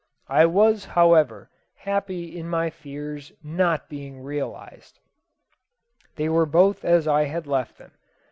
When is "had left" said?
7.25-7.77